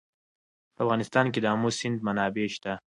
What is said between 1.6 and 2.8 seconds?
سیند منابع شته.